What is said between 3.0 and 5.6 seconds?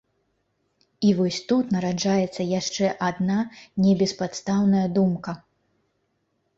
адна, небеспадстаўная думка.